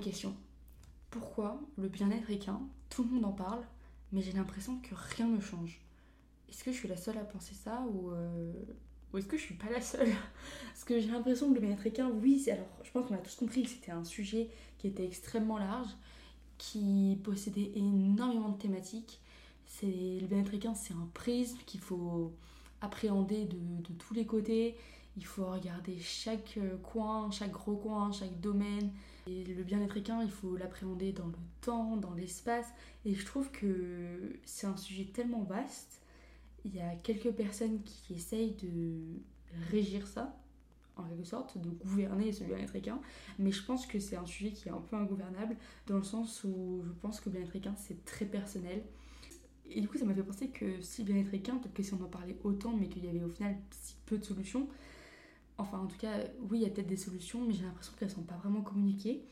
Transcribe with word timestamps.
question. 0.00 0.34
Pourquoi 1.10 1.60
le 1.76 1.88
bien-être 1.88 2.30
équin, 2.30 2.60
tout 2.90 3.04
le 3.04 3.10
monde 3.10 3.24
en 3.24 3.32
parle, 3.32 3.62
mais 4.12 4.22
j'ai 4.22 4.32
l'impression 4.32 4.78
que 4.78 4.94
rien 4.94 5.28
ne 5.28 5.40
change? 5.40 5.80
Est-ce 6.48 6.64
que 6.64 6.72
je 6.72 6.76
suis 6.76 6.88
la 6.88 6.96
seule 6.96 7.18
à 7.18 7.24
penser 7.24 7.54
ça 7.54 7.84
ou, 7.92 8.10
euh, 8.10 8.52
est-ce 9.14 9.26
que 9.26 9.36
je 9.36 9.42
suis 9.42 9.54
pas 9.54 9.70
la 9.70 9.80
seule? 9.80 10.08
Parce 10.66 10.84
que 10.84 11.00
j'ai 11.00 11.08
l'impression 11.08 11.48
que 11.48 11.54
le 11.54 11.60
bien-être 11.60 11.86
équin, 11.86 12.10
oui, 12.10 12.44
alors 12.50 12.68
je 12.84 12.90
pense 12.90 13.06
qu'on 13.06 13.14
a 13.14 13.18
tous 13.18 13.34
compris 13.36 13.62
que 13.62 13.68
c'était 13.68 13.92
un 13.92 14.04
sujet 14.04 14.50
qui 14.78 14.86
était 14.86 15.04
extrêmement 15.04 15.58
large, 15.58 15.90
qui 16.58 17.18
possédait 17.24 17.72
énormément 17.74 18.50
de 18.50 18.58
thématiques. 18.58 19.20
C'est 19.66 20.18
le 20.20 20.26
bien-être 20.26 20.54
équin, 20.54 20.74
c'est 20.74 20.94
un 20.94 21.08
prisme 21.12 21.58
qu'il 21.66 21.80
faut 21.80 22.32
appréhender 22.80 23.44
de, 23.46 23.56
de, 23.56 23.92
tous 23.98 24.14
les 24.14 24.26
côtés. 24.26 24.76
Il 25.16 25.24
faut 25.24 25.46
regarder 25.46 25.98
chaque 25.98 26.58
euh, 26.58 26.76
coin, 26.78 27.30
chaque 27.30 27.52
gros 27.52 27.76
coin, 27.76 28.12
chaque 28.12 28.38
domaine. 28.40 28.90
Et 29.26 29.44
le 29.44 29.64
bien-être 29.64 29.96
équin, 29.96 30.22
il 30.22 30.30
faut 30.30 30.56
l'appréhender 30.56 31.12
dans 31.12 31.26
le 31.26 31.34
temps, 31.62 31.96
dans 31.96 32.14
l'espace. 32.14 32.66
Et 33.04 33.14
je 33.14 33.24
trouve 33.24 33.50
que 33.50 34.38
c'est 34.44 34.66
un 34.66 34.76
sujet 34.76 35.04
tellement 35.04 35.42
vaste. 35.42 36.00
Il 36.64 36.74
y 36.74 36.80
a 36.80 36.94
quelques 36.96 37.30
personnes 37.30 37.82
qui 37.82 38.14
essayent 38.14 38.56
de 38.62 39.00
régir 39.70 40.06
ça, 40.06 40.36
en 40.96 41.04
quelque 41.04 41.24
sorte, 41.24 41.58
de 41.58 41.70
gouverner 41.70 42.32
ce 42.32 42.44
bien-être 42.44 42.76
équin. 42.76 43.00
Mais 43.38 43.52
je 43.52 43.62
pense 43.64 43.86
que 43.86 43.98
c'est 43.98 44.16
un 44.16 44.26
sujet 44.26 44.50
qui 44.50 44.68
est 44.68 44.72
un 44.72 44.80
peu 44.80 44.96
ingouvernable, 44.96 45.56
dans 45.86 45.96
le 45.96 46.02
sens 46.02 46.44
où 46.44 46.82
je 46.84 46.92
pense 47.00 47.20
que 47.20 47.30
bien-être 47.30 47.56
équin, 47.56 47.74
c'est 47.76 48.04
très 48.04 48.26
personnel. 48.26 48.82
Et 49.70 49.80
du 49.80 49.88
coup, 49.88 49.98
ça 49.98 50.04
m'a 50.04 50.14
fait 50.14 50.22
penser 50.22 50.48
que 50.48 50.80
si 50.80 51.04
bien-être 51.04 51.32
équin, 51.34 51.56
peut-être 51.56 51.74
que 51.74 51.82
si 51.82 51.94
on 51.94 52.02
en 52.04 52.08
parlait 52.08 52.36
autant, 52.44 52.72
mais 52.76 52.88
qu'il 52.88 53.04
y 53.04 53.08
avait 53.08 53.22
au 53.22 53.28
final 53.28 53.56
si 53.70 53.94
peu 54.06 54.18
de 54.18 54.24
solutions, 54.24 54.68
Enfin, 55.58 55.78
en 55.78 55.86
tout 55.86 55.96
cas, 55.96 56.18
oui, 56.50 56.58
il 56.58 56.62
y 56.62 56.66
a 56.66 56.70
peut-être 56.70 56.86
des 56.86 56.96
solutions, 56.96 57.40
mais 57.46 57.54
j'ai 57.54 57.62
l'impression 57.62 57.92
qu'elles 57.98 58.08
ne 58.08 58.14
sont 58.14 58.22
pas 58.22 58.36
vraiment 58.36 58.60
communiquées. 58.60 59.24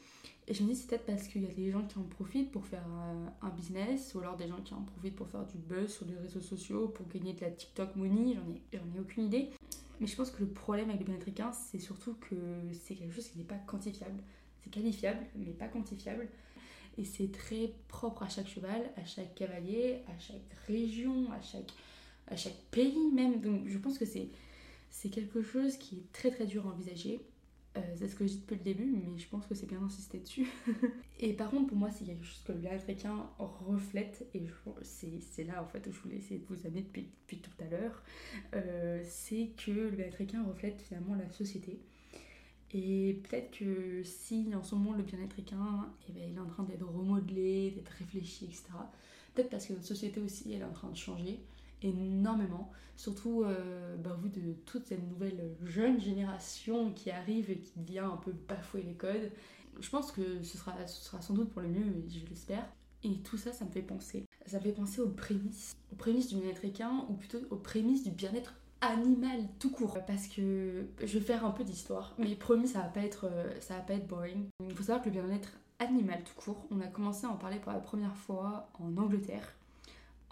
Et 0.46 0.54
je 0.54 0.62
me 0.62 0.68
dis, 0.68 0.76
c'est 0.76 0.88
peut-être 0.88 1.06
parce 1.06 1.28
qu'il 1.28 1.42
y 1.42 1.46
a 1.46 1.52
des 1.54 1.70
gens 1.70 1.82
qui 1.82 1.98
en 1.98 2.02
profitent 2.02 2.50
pour 2.50 2.66
faire 2.66 2.84
euh, 2.86 3.26
un 3.42 3.50
business, 3.50 4.14
ou 4.14 4.20
alors 4.20 4.36
des 4.36 4.48
gens 4.48 4.60
qui 4.62 4.74
en 4.74 4.82
profitent 4.82 5.16
pour 5.16 5.28
faire 5.28 5.44
du 5.46 5.58
buzz 5.58 5.92
sur 5.92 6.06
les 6.06 6.16
réseaux 6.16 6.40
sociaux, 6.40 6.88
pour 6.88 7.06
gagner 7.08 7.34
de 7.34 7.40
la 7.40 7.50
TikTok 7.50 7.96
money, 7.96 8.36
j'en 8.72 8.78
ai, 8.78 9.00
aucune 9.00 9.24
idée. 9.24 9.50
Mais 10.00 10.06
je 10.06 10.16
pense 10.16 10.30
que 10.30 10.40
le 10.40 10.48
problème 10.48 10.90
avec 10.90 11.06
le 11.06 11.14
équin, 11.28 11.52
c'est 11.52 11.78
surtout 11.78 12.14
que 12.14 12.34
c'est 12.72 12.94
quelque 12.94 13.14
chose 13.14 13.28
qui 13.28 13.38
n'est 13.38 13.44
pas 13.44 13.58
quantifiable. 13.66 14.22
C'est 14.62 14.70
qualifiable, 14.70 15.20
mais 15.36 15.52
pas 15.52 15.68
quantifiable. 15.68 16.28
Et 16.96 17.04
c'est 17.04 17.30
très 17.32 17.72
propre 17.88 18.22
à 18.22 18.28
chaque 18.28 18.48
cheval, 18.48 18.82
à 18.96 19.04
chaque 19.04 19.34
cavalier, 19.34 20.02
à 20.08 20.18
chaque 20.18 20.52
région, 20.66 21.30
à 21.32 21.40
chaque, 21.40 21.72
à 22.28 22.36
chaque 22.36 22.56
pays 22.70 23.10
même. 23.12 23.40
Donc 23.40 23.66
je 23.66 23.78
pense 23.78 23.98
que 23.98 24.04
c'est 24.04 24.28
c'est 24.94 25.08
quelque 25.08 25.42
chose 25.42 25.76
qui 25.76 25.96
est 25.96 26.12
très 26.12 26.30
très 26.30 26.46
dur 26.46 26.68
à 26.68 26.70
envisager. 26.70 27.20
Euh, 27.76 27.80
c'est 27.96 28.06
ce 28.06 28.14
que 28.14 28.24
je 28.28 28.34
dis 28.34 28.38
depuis 28.38 28.54
le 28.54 28.62
début, 28.62 28.84
mais 28.84 29.18
je 29.18 29.26
pense 29.26 29.44
que 29.44 29.54
c'est 29.56 29.66
bien 29.66 29.80
d'insister 29.80 30.20
dessus. 30.20 30.46
et 31.18 31.32
par 31.32 31.50
contre, 31.50 31.66
pour 31.66 31.76
moi, 31.76 31.90
c'est 31.90 32.04
quelque 32.04 32.24
chose 32.24 32.40
que 32.46 32.52
le 32.52 32.58
bien-être 32.58 32.88
équin 32.88 33.28
reflète, 33.40 34.24
et 34.34 34.44
c'est 35.20 35.42
là 35.42 35.60
en 35.60 35.66
fait 35.66 35.84
où 35.88 35.92
je 35.92 35.98
voulais 35.98 36.18
essayer 36.18 36.38
de 36.38 36.46
vous 36.46 36.64
amener 36.64 36.82
depuis, 36.82 37.08
depuis 37.22 37.38
tout 37.38 37.50
à 37.58 37.64
l'heure. 37.64 38.04
Euh, 38.54 39.02
c'est 39.04 39.50
que 39.56 39.72
le 39.72 39.90
bien-être 39.90 40.20
équin 40.20 40.44
reflète 40.44 40.80
finalement 40.80 41.16
la 41.16 41.28
société. 41.28 41.80
Et 42.72 43.20
peut-être 43.24 43.50
que 43.58 44.04
si 44.04 44.54
en 44.54 44.62
ce 44.62 44.76
moment 44.76 44.92
le 44.92 45.02
bien-être 45.02 45.40
équin 45.40 45.92
eh 46.08 46.12
ben, 46.12 46.22
il 46.30 46.36
est 46.36 46.40
en 46.40 46.46
train 46.46 46.62
d'être 46.62 46.86
remodelé, 46.86 47.72
d'être 47.72 47.90
réfléchi, 47.90 48.44
etc., 48.44 48.66
peut-être 49.34 49.50
parce 49.50 49.66
que 49.66 49.72
notre 49.72 49.86
société 49.86 50.20
aussi 50.20 50.52
elle 50.52 50.60
est 50.60 50.64
en 50.64 50.72
train 50.72 50.90
de 50.90 50.96
changer 50.96 51.40
énormément, 51.84 52.70
surtout 52.96 53.44
euh, 53.44 53.96
bah, 53.96 54.18
de 54.22 54.52
toute 54.66 54.86
cette 54.86 55.06
nouvelle 55.08 55.54
jeune 55.64 56.00
génération 56.00 56.92
qui 56.92 57.10
arrive 57.10 57.50
et 57.50 57.58
qui 57.58 57.80
vient 57.80 58.10
un 58.10 58.16
peu 58.16 58.32
bafouer 58.32 58.82
les 58.82 58.94
codes. 58.94 59.30
Je 59.80 59.90
pense 59.90 60.12
que 60.12 60.42
ce 60.42 60.56
sera, 60.56 60.74
ce 60.86 61.04
sera 61.04 61.20
sans 61.20 61.34
doute 61.34 61.50
pour 61.50 61.62
le 61.62 61.68
mieux, 61.68 61.84
je 62.08 62.24
l'espère. 62.28 62.64
Et 63.02 63.16
tout 63.18 63.36
ça, 63.36 63.52
ça 63.52 63.64
me 63.64 63.70
fait 63.70 63.82
penser. 63.82 64.24
Ça 64.46 64.58
me 64.58 64.62
fait 64.62 64.72
penser 64.72 65.00
aux 65.00 65.10
prémices. 65.10 65.74
Aux 65.92 65.96
prémices 65.96 66.28
du 66.28 66.36
bien-être 66.36 66.64
équin, 66.64 67.04
ou 67.10 67.14
plutôt 67.14 67.38
aux 67.50 67.56
prémices 67.56 68.02
du 68.02 68.10
bien-être 68.10 68.54
animal 68.80 69.40
tout 69.58 69.70
court. 69.70 69.98
Parce 70.06 70.26
que 70.28 70.86
je 71.00 71.18
vais 71.18 71.24
faire 71.24 71.44
un 71.44 71.50
peu 71.50 71.64
d'histoire, 71.64 72.14
mais 72.18 72.34
promis, 72.34 72.68
ça 72.68 72.80
va 72.80 72.88
pas 72.88 73.00
être, 73.00 73.30
ça 73.60 73.74
va 73.74 73.80
pas 73.80 73.94
être 73.94 74.06
boring. 74.06 74.46
Il 74.60 74.74
faut 74.74 74.84
savoir 74.84 75.02
que 75.02 75.10
le 75.10 75.20
bien-être 75.20 75.50
animal 75.80 76.22
tout 76.24 76.34
court, 76.34 76.66
on 76.70 76.80
a 76.80 76.86
commencé 76.86 77.26
à 77.26 77.30
en 77.30 77.36
parler 77.36 77.58
pour 77.58 77.72
la 77.72 77.80
première 77.80 78.16
fois 78.16 78.70
en 78.78 78.96
Angleterre 78.96 79.54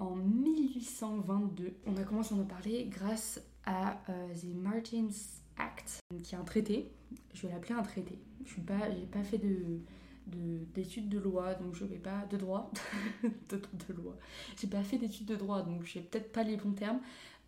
en 0.02 0.16
1822. 0.16 1.74
On 1.86 1.96
a 1.96 2.02
commencé 2.02 2.34
à 2.34 2.38
en 2.38 2.44
parler 2.44 2.86
grâce 2.90 3.40
à 3.64 4.00
euh, 4.08 4.34
The 4.34 4.54
Martins 4.54 5.08
Act, 5.56 6.00
qui 6.22 6.34
est 6.34 6.38
un 6.38 6.44
traité. 6.44 6.90
Je 7.34 7.46
vais 7.46 7.52
l'appeler 7.52 7.74
un 7.74 7.82
traité. 7.82 8.18
Je 8.44 8.52
suis 8.52 8.62
pas, 8.62 8.80
pas 9.12 9.22
fait 9.22 9.38
de 9.38 9.80
d'études 10.24 11.08
de, 11.08 11.18
loi, 11.18 11.54
donc 11.54 11.74
je 11.74 11.84
vais 11.84 11.98
pas 11.98 12.24
de 12.30 12.36
droit, 12.36 12.70
de, 13.50 13.56
de, 13.56 14.68
pas 14.68 14.82
fait 14.84 14.96
d'études 14.96 15.26
de 15.26 15.34
droit, 15.34 15.62
donc 15.62 15.82
j'ai 15.82 16.00
peut-être 16.00 16.30
pas 16.30 16.44
les 16.44 16.56
bons 16.56 16.70
termes. 16.70 17.00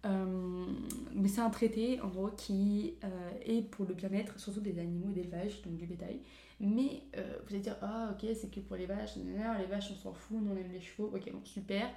Euh, 0.05 0.67
mais 1.15 1.29
c'est 1.29 1.41
un 1.41 1.51
traité 1.51 2.01
en 2.01 2.09
gros 2.09 2.31
qui 2.31 2.95
euh, 3.05 3.31
est 3.47 3.63
pour 3.63 3.87
le 3.87 3.95
bien-être 3.95 4.39
surtout 4.41 4.61
des 4.61 4.79
animaux 4.81 5.13
d'élevage, 5.13 5.63
donc 5.63 5.77
du 5.77 5.87
bétail. 5.87 6.21
Mais 6.61 7.03
euh, 7.17 7.39
vous 7.45 7.55
allez 7.55 7.63
dire, 7.63 7.77
ah 7.83 8.11
ok, 8.13 8.29
c'est 8.35 8.51
que 8.51 8.61
pour 8.61 8.77
les 8.77 8.87
vaches, 8.87 9.17
non, 9.17 9.59
les 9.59 9.67
vaches 9.67 9.91
on 9.93 9.97
s'en 9.97 10.13
fout, 10.15 10.39
nous 10.41 10.53
on 10.53 10.57
aime 10.57 10.73
les 10.73 10.81
chevaux, 10.81 11.11
ok, 11.15 11.33
bon, 11.33 11.45
super. 11.45 11.89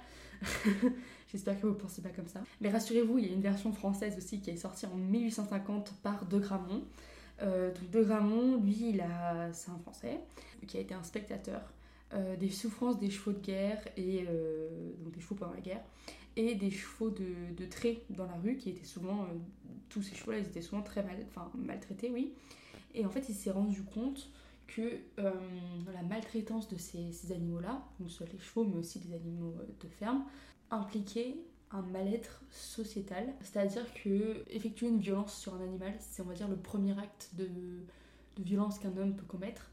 J'espère 1.32 1.60
que 1.60 1.66
vous 1.66 1.74
ne 1.74 1.78
pensez 1.78 2.02
pas 2.02 2.10
comme 2.10 2.28
ça. 2.28 2.40
Mais 2.60 2.70
rassurez-vous, 2.70 3.18
il 3.18 3.26
y 3.26 3.30
a 3.30 3.32
une 3.32 3.42
version 3.42 3.72
française 3.72 4.16
aussi 4.16 4.40
qui 4.40 4.50
est 4.50 4.56
sortie 4.56 4.86
en 4.86 4.96
1850 4.96 5.94
par 6.02 6.26
De 6.26 6.38
Gramont. 6.38 6.84
donc 7.40 7.90
De 7.90 8.02
Gramont, 8.02 8.56
lui, 8.56 8.90
il 8.90 9.00
a, 9.00 9.52
c'est 9.52 9.70
un 9.70 9.78
Français 9.78 10.20
qui 10.66 10.76
a 10.76 10.80
été 10.80 10.94
un 10.94 11.02
spectateur 11.02 11.60
des 12.38 12.48
souffrances 12.48 12.98
des 12.98 13.10
chevaux 13.10 13.32
de 13.32 13.40
guerre 13.40 13.82
et 13.98 14.24
donc 15.02 15.12
des 15.12 15.20
chevaux 15.20 15.34
pendant 15.34 15.52
la 15.52 15.60
guerre 15.60 15.82
et 16.38 16.54
des 16.54 16.70
chevaux 16.70 17.10
de, 17.10 17.52
de 17.56 17.66
trait 17.66 18.02
dans 18.10 18.24
la 18.24 18.34
rue 18.34 18.56
qui 18.56 18.70
étaient 18.70 18.86
souvent, 18.86 19.24
euh, 19.24 19.26
tous 19.88 20.02
ces 20.02 20.14
chevaux-là, 20.14 20.38
ils 20.38 20.46
étaient 20.46 20.62
souvent 20.62 20.82
très 20.82 21.02
mal, 21.02 21.16
enfin, 21.26 21.50
maltraités, 21.56 22.10
oui. 22.10 22.32
Et 22.94 23.04
en 23.04 23.10
fait, 23.10 23.24
il 23.28 23.34
s'est 23.34 23.50
rendu 23.50 23.82
compte 23.82 24.30
que 24.68 25.00
euh, 25.18 25.32
la 25.92 26.02
maltraitance 26.02 26.68
de 26.68 26.76
ces, 26.76 27.32
animaux-là, 27.32 27.82
donc 27.98 28.10
soit 28.10 28.30
les 28.32 28.38
chevaux, 28.38 28.64
mais 28.64 28.76
aussi 28.76 29.00
les 29.00 29.14
animaux 29.14 29.54
euh, 29.58 29.66
de 29.82 29.88
ferme, 29.88 30.24
impliquait 30.70 31.36
un 31.70 31.82
mal-être 31.82 32.42
sociétal. 32.50 33.34
C'est-à-dire 33.40 33.84
que 33.94 34.44
effectuer 34.48 34.88
une 34.88 35.00
violence 35.00 35.36
sur 35.36 35.54
un 35.54 35.60
animal, 35.60 35.94
c'est 35.98 36.22
on 36.22 36.26
va 36.26 36.34
dire 36.34 36.48
le 36.48 36.56
premier 36.56 36.98
acte 36.98 37.30
de, 37.34 37.44
de 37.44 38.42
violence 38.42 38.78
qu'un 38.78 38.96
homme 38.96 39.16
peut 39.16 39.26
commettre. 39.26 39.70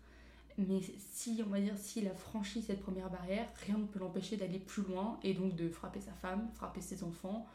Mais 0.57 0.79
si, 1.11 1.43
on 1.45 1.49
va 1.49 1.59
dire, 1.59 1.77
s'il 1.77 2.07
a 2.07 2.13
franchi 2.13 2.61
cette 2.61 2.79
première 2.79 3.09
barrière, 3.09 3.47
rien 3.65 3.77
ne 3.77 3.85
peut 3.85 3.99
l'empêcher 3.99 4.37
d'aller 4.37 4.59
plus 4.59 4.83
loin 4.83 5.19
et 5.21 5.33
donc 5.33 5.55
de 5.55 5.67
frapper 5.67 5.99
sa 5.99 6.13
femme, 6.13 6.47
frapper 6.53 6.79
ses 6.79 7.03
enfants, 7.03 7.45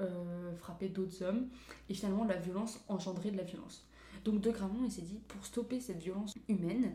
euh, 0.00 0.54
frapper 0.56 0.88
d'autres 0.88 1.22
hommes. 1.22 1.48
Et 1.88 1.94
finalement, 1.94 2.24
la 2.24 2.36
violence 2.36 2.80
engendrait 2.88 3.30
de 3.30 3.36
la 3.36 3.44
violence. 3.44 3.87
Donc 4.24 4.40
De 4.40 4.50
Gramont, 4.50 4.84
il 4.84 4.90
s'est 4.90 5.02
dit, 5.02 5.20
pour 5.28 5.44
stopper 5.44 5.80
cette 5.80 6.02
violence 6.02 6.34
humaine, 6.48 6.92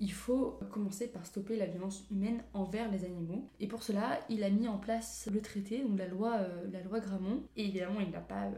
il 0.00 0.12
faut 0.12 0.58
commencer 0.72 1.06
par 1.06 1.24
stopper 1.26 1.56
la 1.56 1.66
violence 1.66 2.04
humaine 2.10 2.42
envers 2.54 2.90
les 2.90 3.04
animaux. 3.04 3.48
Et 3.60 3.68
pour 3.68 3.82
cela, 3.82 4.18
il 4.28 4.42
a 4.42 4.50
mis 4.50 4.66
en 4.66 4.78
place 4.78 5.28
le 5.32 5.40
traité, 5.40 5.82
donc 5.82 5.98
la 5.98 6.08
loi, 6.08 6.38
euh, 6.40 6.66
la 6.72 6.82
loi 6.82 6.98
Gramont. 6.98 7.42
Et 7.56 7.66
évidemment, 7.66 8.00
il 8.00 8.10
n'a 8.10 8.20
pas 8.20 8.46
euh, 8.46 8.52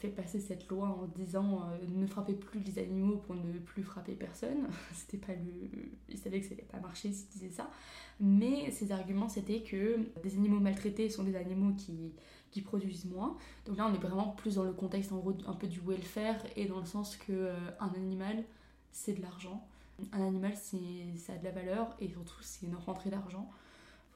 fait 0.00 0.08
passer 0.08 0.40
cette 0.40 0.68
loi 0.68 0.88
en 0.88 1.06
disant 1.06 1.62
euh, 1.62 1.78
ne 1.94 2.06
frappez 2.06 2.34
plus 2.34 2.60
les 2.60 2.78
animaux 2.78 3.16
pour 3.16 3.34
ne 3.34 3.58
plus 3.58 3.82
frapper 3.82 4.12
personne. 4.12 4.68
C'était 4.94 5.18
pas 5.18 5.32
le. 5.32 5.90
Il 6.08 6.18
savait 6.18 6.40
que 6.40 6.46
ça 6.46 6.54
n'allait 6.54 6.66
pas 6.70 6.80
marcher 6.80 7.12
s'il 7.12 7.28
disait 7.28 7.50
ça. 7.50 7.70
Mais 8.18 8.70
ses 8.70 8.92
arguments 8.92 9.30
c'était 9.30 9.62
que 9.62 9.96
des 10.22 10.34
animaux 10.34 10.60
maltraités 10.60 11.08
sont 11.08 11.22
des 11.22 11.36
animaux 11.36 11.72
qui, 11.74 12.12
qui 12.50 12.62
produisent 12.62 13.06
moins. 13.06 13.36
Donc 13.66 13.76
là 13.76 13.86
on 13.90 13.94
est 13.94 13.98
vraiment 13.98 14.28
plus 14.36 14.56
dans 14.56 14.64
le 14.64 14.72
contexte 14.72 15.12
en 15.12 15.18
gros 15.18 15.34
un 15.46 15.54
peu 15.54 15.66
du 15.66 15.80
welfare 15.80 16.40
et 16.56 16.66
dans 16.66 16.80
le 16.80 16.86
sens 16.86 17.16
que 17.16 17.32
euh, 17.32 17.54
un 17.80 17.92
animal 17.94 18.44
c'est 18.92 19.14
de 19.14 19.22
l'argent. 19.22 19.66
Un 20.12 20.26
animal 20.26 20.52
c'est 20.56 21.16
ça 21.16 21.34
a 21.34 21.36
de 21.36 21.44
la 21.44 21.50
valeur 21.50 21.94
et 22.00 22.08
surtout 22.08 22.42
c'est 22.42 22.66
une 22.66 22.76
rentrée 22.76 23.10
d'argent. 23.10 23.50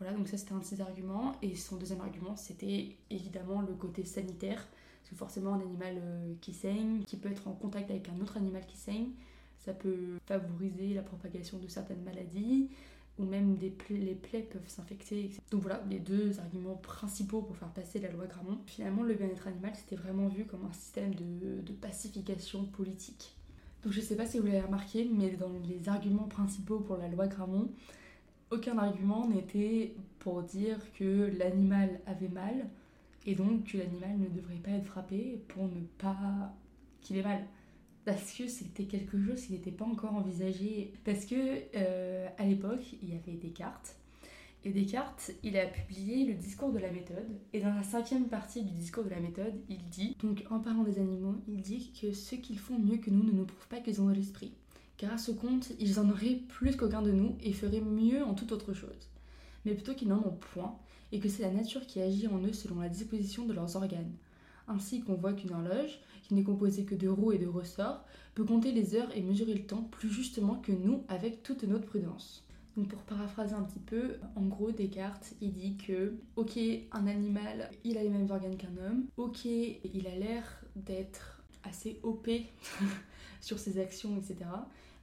Voilà, 0.00 0.16
donc 0.16 0.28
ça 0.28 0.36
c'était 0.36 0.52
un 0.52 0.58
de 0.58 0.64
ses 0.64 0.80
arguments. 0.80 1.32
Et 1.42 1.54
son 1.54 1.76
deuxième 1.76 2.00
argument, 2.00 2.36
c'était 2.36 2.96
évidemment 3.10 3.60
le 3.60 3.74
côté 3.74 4.04
sanitaire. 4.04 4.66
Parce 5.00 5.10
que 5.10 5.16
forcément, 5.16 5.54
un 5.54 5.60
animal 5.60 5.96
euh, 5.98 6.34
qui 6.40 6.52
saigne, 6.52 7.02
qui 7.04 7.16
peut 7.16 7.30
être 7.30 7.46
en 7.46 7.52
contact 7.52 7.90
avec 7.90 8.08
un 8.08 8.20
autre 8.20 8.36
animal 8.36 8.64
qui 8.66 8.76
saigne, 8.76 9.10
ça 9.58 9.72
peut 9.72 10.18
favoriser 10.26 10.94
la 10.94 11.02
propagation 11.02 11.58
de 11.58 11.68
certaines 11.68 12.02
maladies, 12.02 12.68
ou 13.18 13.24
même 13.24 13.56
des 13.56 13.72
les 13.90 14.14
plaies 14.14 14.42
peuvent 14.42 14.68
s'infecter. 14.68 15.30
Donc 15.50 15.62
voilà, 15.62 15.82
les 15.88 16.00
deux 16.00 16.38
arguments 16.40 16.74
principaux 16.74 17.42
pour 17.42 17.56
faire 17.56 17.72
passer 17.72 18.00
la 18.00 18.10
loi 18.10 18.26
Gramont. 18.26 18.58
Finalement, 18.66 19.02
le 19.02 19.14
bien-être 19.14 19.46
animal, 19.46 19.72
c'était 19.76 19.96
vraiment 19.96 20.28
vu 20.28 20.44
comme 20.44 20.64
un 20.64 20.72
système 20.72 21.14
de, 21.14 21.60
de 21.60 21.72
pacification 21.72 22.64
politique. 22.64 23.36
Donc 23.82 23.92
je 23.92 24.00
sais 24.00 24.16
pas 24.16 24.26
si 24.26 24.38
vous 24.38 24.46
l'avez 24.46 24.62
remarqué, 24.62 25.08
mais 25.12 25.30
dans 25.30 25.52
les 25.68 25.88
arguments 25.88 26.26
principaux 26.26 26.80
pour 26.80 26.96
la 26.96 27.08
loi 27.08 27.26
Gramont, 27.26 27.68
aucun 28.50 28.78
argument 28.78 29.28
n'était 29.28 29.94
pour 30.18 30.42
dire 30.42 30.78
que 30.94 31.30
l'animal 31.38 32.00
avait 32.06 32.28
mal, 32.28 32.68
et 33.26 33.34
donc 33.34 33.64
que 33.64 33.78
l'animal 33.78 34.18
ne 34.18 34.28
devrait 34.28 34.56
pas 34.56 34.70
être 34.70 34.86
frappé 34.86 35.40
pour 35.48 35.64
ne 35.64 35.80
pas 35.98 36.54
qu'il 37.00 37.16
ait 37.16 37.22
mal. 37.22 37.44
Parce 38.04 38.32
que 38.32 38.46
c'était 38.46 38.84
quelque 38.84 39.18
chose 39.24 39.42
qui 39.42 39.52
n'était 39.52 39.70
pas 39.70 39.84
encore 39.84 40.14
envisagé. 40.14 40.92
Parce 41.04 41.24
que 41.24 41.34
euh, 41.74 42.28
à 42.38 42.44
l'époque, 42.44 42.84
il 43.02 43.10
y 43.10 43.16
avait 43.16 43.36
Descartes. 43.36 43.96
Et 44.64 44.70
Descartes, 44.70 45.32
il 45.42 45.56
a 45.56 45.66
publié 45.66 46.24
le 46.24 46.34
discours 46.34 46.72
de 46.72 46.78
la 46.78 46.90
méthode. 46.90 47.28
Et 47.52 47.60
dans 47.60 47.74
la 47.74 47.82
cinquième 47.82 48.28
partie 48.28 48.62
du 48.62 48.72
discours 48.72 49.04
de 49.04 49.10
la 49.10 49.20
méthode, 49.20 49.54
il 49.68 49.88
dit, 49.90 50.16
donc 50.22 50.44
en 50.50 50.58
parlant 50.58 50.84
des 50.84 50.98
animaux, 50.98 51.36
il 51.48 51.60
dit 51.60 51.92
que 52.00 52.12
ceux 52.12 52.38
qu'ils 52.38 52.58
font 52.58 52.78
mieux 52.78 52.96
que 52.98 53.10
nous 53.10 53.24
ne 53.24 53.32
nous 53.32 53.44
prouvent 53.44 53.68
pas 53.68 53.80
qu'ils 53.80 54.00
ont 54.00 54.08
de 54.08 54.14
l'esprit. 54.14 54.52
Car 54.96 55.12
à 55.12 55.18
ce 55.18 55.32
compte, 55.32 55.72
ils 55.80 55.98
en 55.98 56.08
auraient 56.08 56.40
plus 56.48 56.76
qu'aucun 56.76 57.02
de 57.02 57.10
nous 57.10 57.36
et 57.42 57.52
feraient 57.52 57.80
mieux 57.80 58.22
en 58.24 58.34
toute 58.34 58.52
autre 58.52 58.72
chose. 58.72 59.10
Mais 59.64 59.74
plutôt 59.74 59.94
qu'ils 59.94 60.08
n'en 60.08 60.24
ont 60.24 60.38
point, 60.52 60.78
et 61.12 61.20
que 61.20 61.28
c'est 61.28 61.42
la 61.42 61.50
nature 61.50 61.86
qui 61.86 62.00
agit 62.00 62.26
en 62.26 62.38
eux 62.38 62.52
selon 62.52 62.80
la 62.80 62.88
disposition 62.88 63.44
de 63.44 63.52
leurs 63.52 63.76
organes. 63.76 64.12
Ainsi 64.68 65.02
qu'on 65.02 65.14
voit 65.14 65.32
qu'une 65.32 65.52
horloge, 65.52 66.00
qui 66.22 66.34
n'est 66.34 66.42
composée 66.42 66.84
que 66.84 66.94
de 66.94 67.08
roues 67.08 67.32
et 67.32 67.38
de 67.38 67.46
ressorts, 67.46 68.04
peut 68.34 68.44
compter 68.44 68.72
les 68.72 68.94
heures 68.94 69.14
et 69.14 69.22
mesurer 69.22 69.54
le 69.54 69.66
temps 69.66 69.82
plus 69.90 70.10
justement 70.10 70.56
que 70.56 70.72
nous 70.72 71.04
avec 71.08 71.42
toute 71.42 71.64
notre 71.64 71.86
prudence. 71.86 72.44
Donc 72.76 72.88
pour 72.88 73.02
paraphraser 73.02 73.54
un 73.54 73.62
petit 73.62 73.78
peu, 73.78 74.16
en 74.34 74.42
gros 74.42 74.72
Descartes, 74.72 75.34
il 75.40 75.52
dit 75.52 75.76
que 75.76 76.14
ok, 76.36 76.58
un 76.92 77.06
animal, 77.06 77.70
il 77.84 77.96
a 77.98 78.02
les 78.02 78.08
mêmes 78.08 78.28
organes 78.30 78.56
qu'un 78.56 78.76
homme, 78.84 79.04
ok, 79.16 79.44
il 79.44 80.06
a 80.08 80.16
l'air 80.16 80.42
d'être 80.74 81.42
assez 81.62 82.00
OP 82.02 82.28
sur 83.40 83.58
ses 83.58 83.78
actions, 83.78 84.16
etc. 84.16 84.50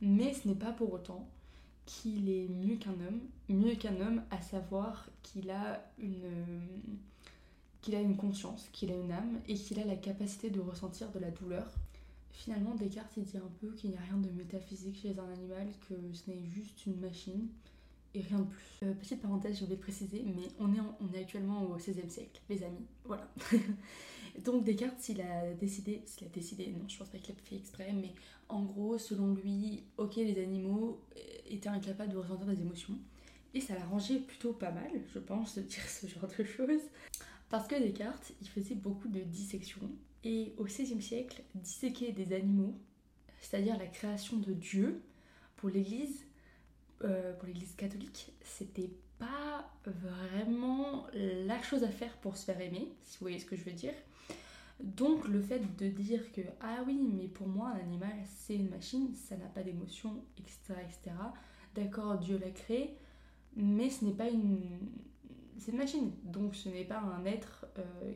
Mais 0.02 0.34
ce 0.34 0.48
n'est 0.48 0.56
pas 0.56 0.72
pour 0.72 0.92
autant 0.94 1.30
qu'il 1.86 2.30
est 2.30 2.48
mieux 2.50 2.76
qu'un 2.76 2.92
homme, 2.92 3.22
mieux 3.48 3.76
qu'un 3.76 4.00
homme 4.02 4.22
à 4.32 4.42
savoir 4.42 5.08
qu'il 5.24 5.50
a 5.50 5.82
une 6.00 6.62
qu'il 7.82 7.96
a 7.96 8.02
une 8.02 8.16
conscience, 8.16 8.70
qu'il 8.72 8.92
a 8.92 8.96
une 8.96 9.12
âme 9.12 9.40
et 9.48 9.56
qu'il 9.56 9.80
a 9.80 9.86
la 9.86 9.96
capacité 9.96 10.50
de 10.50 10.60
ressentir 10.60 11.12
de 11.12 11.20
la 11.20 11.32
douleur. 11.32 11.68
Finalement, 12.32 12.76
Descartes 12.76 13.12
il 13.18 13.24
dit 13.24 13.38
un 13.38 13.52
peu 13.60 13.72
qu'il 13.74 13.92
n'y 13.92 13.98
a 13.98 14.02
rien 14.02 14.18
de 14.18 14.30
métaphysique 14.30 15.00
chez 15.02 15.18
un 15.18 15.32
animal, 15.32 15.68
que 15.88 15.96
ce 16.14 16.30
n'est 16.30 16.44
juste 16.54 16.86
une 16.86 17.00
machine 17.00 17.48
et 18.14 18.22
rien 18.22 18.40
de 18.40 18.46
plus. 18.46 18.88
Euh, 18.88 18.94
petite 18.94 19.22
parenthèse, 19.22 19.60
je 19.60 19.66
voulais 19.66 19.78
préciser, 19.78 20.24
mais 20.26 20.48
on 20.60 20.74
est, 20.74 21.20
actuellement 21.20 21.64
au 21.64 21.76
XVIe 21.76 22.10
siècle, 22.10 22.42
les 22.50 22.64
amis. 22.64 22.86
Voilà. 23.06 23.30
Donc 24.46 24.64
Descartes, 24.64 25.10
il 25.10 25.22
a 25.22 25.54
décidé, 25.54 26.02
s'il 26.06 26.28
a 26.28 26.30
décidé, 26.30 26.68
non, 26.68 26.88
je 26.88 26.98
pense 26.98 27.10
pas 27.10 27.18
qu'il 27.18 27.36
a 27.36 27.38
fait 27.44 27.56
exprès, 27.56 27.92
mais 27.94 28.14
en 28.50 28.64
gros, 28.64 28.98
selon 28.98 29.34
lui, 29.34 29.84
ok, 29.98 30.16
les 30.18 30.42
animaux 30.42 31.02
étaient 31.50 31.70
incapables 31.70 32.12
de 32.12 32.18
ressentir 32.18 32.48
des 32.48 32.62
émotions. 32.62 32.98
Et 33.54 33.60
ça 33.60 33.76
l'arrangeait 33.76 34.20
plutôt 34.20 34.54
pas 34.54 34.72
mal, 34.72 34.92
je 35.14 35.20
pense, 35.20 35.56
de 35.56 35.62
dire 35.62 35.84
ce 35.88 36.08
genre 36.08 36.28
de 36.38 36.44
choses. 36.44 36.82
Parce 37.52 37.68
que 37.68 37.76
Descartes, 37.76 38.32
il 38.42 38.48
faisait 38.48 38.76
beaucoup 38.76 39.10
de 39.10 39.20
dissections. 39.20 39.92
Et 40.24 40.54
au 40.58 40.64
XVIe 40.64 41.02
siècle, 41.02 41.44
disséquer 41.54 42.14
des 42.14 42.34
animaux, 42.34 42.80
c'est-à-dire 43.42 43.78
la 43.78 43.88
création 43.88 44.38
de 44.38 44.54
Dieu, 44.54 45.04
pour 45.58 45.68
l'Église, 45.68 46.26
euh, 47.04 47.34
pour 47.34 47.48
l'Église 47.48 47.76
catholique, 47.76 48.32
c'était 48.42 48.90
pas 49.20 49.70
vraiment 49.86 51.08
la 51.14 51.62
chose 51.62 51.84
à 51.84 51.90
faire 51.90 52.16
pour 52.20 52.38
se 52.38 52.46
faire 52.46 52.62
aimer, 52.62 52.88
si 53.04 53.18
vous 53.18 53.26
voyez 53.26 53.40
ce 53.40 53.46
que 53.46 53.58
je 53.58 53.66
veux 53.66 53.74
dire. 53.74 53.94
Donc 54.80 55.28
le 55.28 55.42
fait 55.42 55.60
de 55.76 55.90
dire 55.90 56.32
que 56.32 56.42
ah 56.62 56.84
oui, 56.88 57.06
mais 57.14 57.28
pour 57.28 57.48
moi 57.48 57.70
un 57.70 57.80
animal 57.80 58.14
c'est 58.26 58.56
une 58.56 58.70
machine, 58.70 59.14
ça 59.14 59.36
n'a 59.36 59.46
pas 59.48 59.62
d'émotion, 59.62 60.24
etc., 60.40 60.74
etc. 60.82 61.16
D'accord, 61.76 62.18
Dieu 62.18 62.40
l'a 62.40 62.50
créé, 62.50 62.96
mais 63.56 63.90
ce 63.90 64.06
n'est 64.06 64.14
pas 64.14 64.30
une 64.30 64.80
c'est 65.58 65.72
une 65.72 65.78
machine, 65.78 66.12
donc 66.24 66.56
ce 66.56 66.70
n'est 66.70 66.84
pas 66.84 67.00
un 67.00 67.26
être 67.26 67.66
euh, 67.78 68.12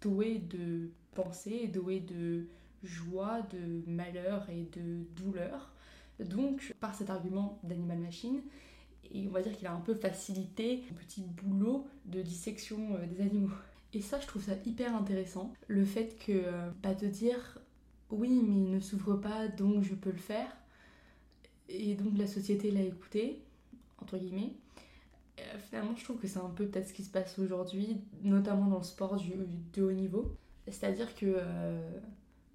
doué 0.00 0.38
de 0.38 0.90
pensée, 1.14 1.66
doué 1.68 2.00
de 2.00 2.46
joie, 2.82 3.42
de 3.52 3.82
malheur 3.86 4.48
et 4.50 4.66
de 4.76 5.04
douleur. 5.16 5.72
Donc, 6.18 6.74
par 6.80 6.94
cet 6.94 7.10
argument 7.10 7.58
d'animal-machine, 7.62 8.42
et 9.12 9.26
on 9.26 9.30
va 9.30 9.42
dire 9.42 9.56
qu'il 9.56 9.66
a 9.66 9.72
un 9.72 9.80
peu 9.80 9.94
facilité 9.94 10.84
un 10.90 10.94
petit 10.94 11.22
boulot 11.22 11.86
de 12.06 12.22
dissection 12.22 12.94
euh, 12.94 13.06
des 13.06 13.20
animaux. 13.20 13.50
Et 13.92 14.00
ça, 14.00 14.20
je 14.20 14.26
trouve 14.26 14.44
ça 14.44 14.52
hyper 14.64 14.94
intéressant. 14.94 15.52
Le 15.66 15.84
fait 15.84 16.16
que, 16.24 16.32
euh, 16.32 16.70
pas 16.82 16.94
te 16.94 17.06
dire, 17.06 17.58
oui, 18.10 18.40
mais 18.46 18.56
il 18.56 18.70
ne 18.70 18.80
s'ouvre 18.80 19.14
pas, 19.14 19.48
donc 19.48 19.82
je 19.82 19.94
peux 19.94 20.10
le 20.10 20.18
faire. 20.18 20.56
Et 21.68 21.94
donc 21.94 22.18
la 22.18 22.26
société 22.26 22.70
l'a 22.70 22.82
écouté, 22.82 23.42
entre 24.00 24.18
guillemets. 24.18 24.52
Euh, 25.40 25.58
finalement, 25.68 25.94
je 25.96 26.04
trouve 26.04 26.18
que 26.18 26.26
c'est 26.26 26.38
un 26.38 26.50
peu 26.50 26.66
peut-être 26.66 26.88
ce 26.88 26.92
qui 26.92 27.04
se 27.04 27.10
passe 27.10 27.38
aujourd'hui, 27.38 28.00
notamment 28.22 28.66
dans 28.66 28.78
le 28.78 28.84
sport 28.84 29.16
de 29.72 29.82
haut 29.82 29.92
niveau. 29.92 30.36
C'est-à-dire 30.66 31.14
que, 31.14 31.26
euh, 31.26 32.00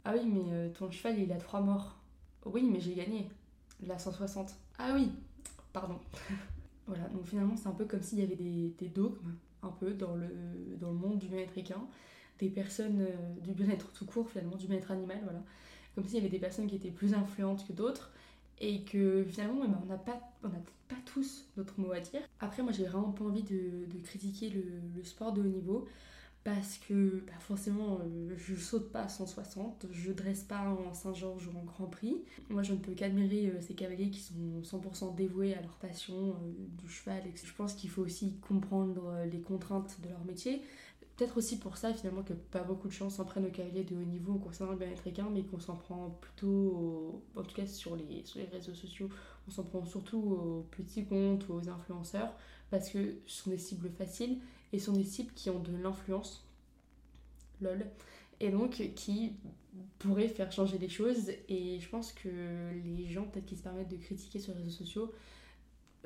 ah 0.03 0.13
oui, 0.15 0.25
mais 0.25 0.53
euh, 0.53 0.69
ton 0.69 0.91
cheval, 0.91 1.19
il 1.19 1.31
a 1.31 1.37
trois 1.37 1.61
morts. 1.61 1.97
Oui, 2.45 2.63
mais 2.71 2.79
j'ai 2.79 2.93
gagné. 2.93 3.29
La 3.85 3.97
160. 3.97 4.55
Ah 4.77 4.91
oui, 4.93 5.11
pardon. 5.73 5.99
voilà, 6.87 7.07
donc 7.09 7.25
finalement, 7.25 7.55
c'est 7.57 7.67
un 7.67 7.73
peu 7.73 7.85
comme 7.85 8.01
s'il 8.01 8.19
y 8.19 8.23
avait 8.23 8.35
des, 8.35 8.73
des, 8.77 8.89
dogmes, 8.89 9.35
un 9.63 9.71
peu, 9.71 9.93
dans 9.93 10.15
le, 10.15 10.29
dans 10.79 10.91
le 10.91 10.97
monde 10.97 11.19
du 11.19 11.27
bien-être 11.27 11.57
équin. 11.57 11.81
Des 12.39 12.49
personnes 12.49 13.07
du 13.41 13.53
bien-être 13.53 13.91
tout 13.93 14.05
court, 14.05 14.29
finalement, 14.29 14.55
du 14.55 14.67
bien-être 14.67 14.91
animal, 14.91 15.19
voilà. 15.23 15.41
Comme 15.95 16.05
s'il 16.05 16.15
y 16.15 16.19
avait 16.19 16.29
des 16.29 16.39
personnes 16.39 16.67
qui 16.67 16.75
étaient 16.75 16.91
plus 16.91 17.13
influentes 17.13 17.65
que 17.65 17.71
d'autres 17.71 18.11
et 18.59 18.83
que 18.83 19.23
finalement 19.29 19.61
eh 19.65 19.67
ben, 19.67 19.79
on 19.83 19.85
n'a 19.87 19.97
pas, 19.97 20.19
on 20.43 20.49
pas 20.87 20.95
tous 21.05 21.45
notre 21.57 21.79
mot 21.79 21.91
à 21.91 21.99
dire. 21.99 22.21
Après 22.39 22.63
moi 22.63 22.71
j'ai 22.71 22.85
vraiment 22.85 23.11
pas 23.11 23.25
envie 23.25 23.43
de, 23.43 23.87
critiquer 24.03 24.49
le, 24.49 25.03
sport 25.03 25.33
de 25.33 25.41
haut 25.41 25.45
niveau 25.45 25.87
parce 26.43 26.77
que 26.77 27.23
bah, 27.25 27.33
forcément 27.39 27.99
euh, 28.01 28.35
je 28.37 28.55
saute 28.55 28.91
pas 28.91 29.01
à 29.01 29.09
160, 29.09 29.87
je 29.91 30.11
dresse 30.11 30.43
pas 30.43 30.69
en 30.69 30.93
Saint-Georges 30.93 31.47
ou 31.47 31.57
en 31.57 31.63
Grand 31.63 31.87
Prix. 31.87 32.23
Moi 32.49 32.61
je 32.61 32.73
ne 32.73 32.77
peux 32.77 32.93
qu'admirer 32.93 33.47
euh, 33.47 33.61
ces 33.61 33.73
cavaliers 33.73 34.11
qui 34.11 34.19
sont 34.19 34.61
100% 34.61 35.15
dévoués 35.15 35.55
à 35.55 35.61
leur 35.61 35.73
passion 35.73 36.29
euh, 36.29 36.51
du 36.83 36.87
cheval. 36.87 37.23
Je 37.33 37.53
pense 37.53 37.73
qu'il 37.73 37.89
faut 37.89 38.03
aussi 38.03 38.35
comprendre 38.47 39.25
les 39.31 39.41
contraintes 39.41 39.97
de 40.03 40.09
leur 40.09 40.23
métier 40.23 40.61
peut-être 41.15 41.37
aussi 41.37 41.57
pour 41.57 41.77
ça 41.77 41.93
finalement 41.93 42.23
que 42.23 42.33
pas 42.33 42.63
beaucoup 42.63 42.87
de 42.87 42.93
gens 42.93 43.09
s'en 43.09 43.25
prennent 43.25 43.45
aux 43.45 43.51
cavaliers 43.51 43.83
de 43.83 43.95
haut 43.95 44.03
niveau 44.03 44.35
concernant 44.35 44.73
le 44.73 44.77
bien-être 44.77 45.07
équin, 45.07 45.29
mais 45.31 45.43
qu'on 45.43 45.59
s'en 45.59 45.75
prend 45.75 46.09
plutôt, 46.21 47.23
en 47.35 47.43
tout 47.43 47.55
cas 47.55 47.65
sur 47.65 47.95
les, 47.95 48.25
sur 48.25 48.39
les 48.39 48.45
réseaux 48.45 48.73
sociaux, 48.73 49.09
on 49.47 49.51
s'en 49.51 49.63
prend 49.63 49.85
surtout 49.85 50.17
aux 50.17 50.65
petits 50.71 51.05
comptes 51.05 51.47
ou 51.47 51.53
aux 51.53 51.69
influenceurs, 51.69 52.33
parce 52.69 52.89
que 52.89 53.15
ce 53.25 53.43
sont 53.43 53.49
des 53.49 53.57
cibles 53.57 53.89
faciles 53.89 54.39
et 54.73 54.79
sont 54.79 54.93
des 54.93 55.03
cibles 55.03 55.31
qui 55.33 55.49
ont 55.49 55.59
de 55.59 55.75
l'influence, 55.77 56.45
lol, 57.61 57.85
et 58.41 58.49
donc 58.49 58.71
qui 58.95 59.33
pourraient 59.99 60.27
faire 60.27 60.51
changer 60.51 60.77
les 60.77 60.89
choses. 60.89 61.31
Et 61.47 61.79
je 61.79 61.89
pense 61.89 62.11
que 62.11 62.71
les 62.83 63.07
gens, 63.07 63.23
peut-être 63.23 63.45
qui 63.45 63.55
se 63.55 63.63
permettent 63.63 63.91
de 63.91 63.97
critiquer 63.97 64.39
sur 64.39 64.53
les 64.53 64.63
réseaux 64.63 64.77
sociaux, 64.77 65.13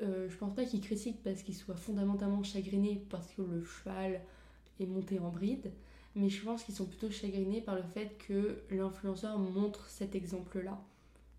euh, 0.02 0.28
je 0.28 0.36
pense 0.36 0.54
pas 0.54 0.64
qu'ils 0.64 0.80
critiquent 0.80 1.22
parce 1.22 1.42
qu'ils 1.42 1.56
soient 1.56 1.76
fondamentalement 1.76 2.42
chagrinés 2.42 3.04
parce 3.10 3.26
que 3.34 3.42
le 3.42 3.62
cheval 3.64 4.22
et 4.80 4.86
monter 4.86 5.18
en 5.18 5.30
bride, 5.30 5.72
mais 6.14 6.28
je 6.28 6.44
pense 6.44 6.64
qu'ils 6.64 6.74
sont 6.74 6.86
plutôt 6.86 7.10
chagrinés 7.10 7.60
par 7.60 7.76
le 7.76 7.82
fait 7.82 8.16
que 8.26 8.62
l'influenceur 8.70 9.38
montre 9.38 9.88
cet 9.88 10.14
exemple-là. 10.14 10.82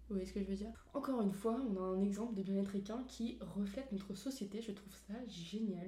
Vous 0.07 0.15
voyez 0.15 0.25
ce 0.25 0.33
que 0.33 0.41
je 0.41 0.45
veux 0.45 0.55
dire? 0.55 0.71
Encore 0.93 1.21
une 1.21 1.31
fois, 1.31 1.59
on 1.69 1.77
a 1.77 1.85
un 1.85 2.01
exemple 2.01 2.35
de 2.35 2.43
bien-être 2.43 2.75
équin 2.75 3.03
qui 3.07 3.37
reflète 3.55 3.91
notre 3.91 4.13
société, 4.15 4.61
je 4.61 4.71
trouve 4.71 4.93
ça 5.07 5.13
génial. 5.27 5.87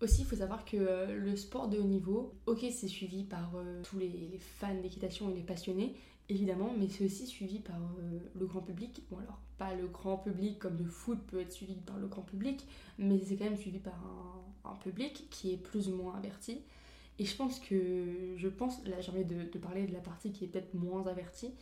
Aussi, 0.00 0.22
il 0.22 0.26
faut 0.26 0.36
savoir 0.36 0.64
que 0.64 0.76
euh, 0.76 1.16
le 1.16 1.36
sport 1.36 1.68
de 1.68 1.78
haut 1.78 1.84
niveau, 1.84 2.34
ok, 2.46 2.66
c'est 2.70 2.88
suivi 2.88 3.24
par 3.24 3.52
euh, 3.54 3.80
tous 3.84 3.98
les, 3.98 4.08
les 4.08 4.38
fans 4.38 4.80
d'équitation 4.80 5.30
et 5.30 5.34
les 5.34 5.44
passionnés, 5.44 5.94
évidemment, 6.28 6.72
mais 6.78 6.88
c'est 6.88 7.04
aussi 7.04 7.26
suivi 7.26 7.58
par 7.60 7.76
euh, 7.76 8.18
le 8.34 8.46
grand 8.46 8.60
public. 8.60 9.02
Bon, 9.10 9.18
alors, 9.18 9.38
pas 9.58 9.74
le 9.74 9.86
grand 9.86 10.16
public 10.16 10.58
comme 10.58 10.76
le 10.78 10.86
foot 10.86 11.18
peut 11.26 11.40
être 11.40 11.52
suivi 11.52 11.74
par 11.74 11.98
le 11.98 12.06
grand 12.06 12.22
public, 12.22 12.66
mais 12.98 13.20
c'est 13.24 13.36
quand 13.36 13.44
même 13.44 13.56
suivi 13.56 13.78
par 13.78 13.94
un, 13.94 14.74
public 14.82 15.28
qui 15.30 15.52
est 15.52 15.56
plus 15.56 15.88
ou 15.88 15.96
moins 15.96 16.14
averti. 16.16 16.60
Et 17.18 17.24
je 17.24 17.36
pense 17.36 17.60
que, 17.60 18.34
je 18.36 18.48
pense, 18.48 18.84
là 18.86 19.00
j'ai 19.00 19.12
envie 19.12 19.24
de, 19.24 19.44
de, 19.50 19.58
parler 19.58 19.86
de 19.86 19.92
la 19.92 20.00
partie 20.00 20.32
qui 20.32 20.44
est 20.44 20.48
peut-être 20.48 20.74
moins 20.74 21.06
avertie, 21.06 21.52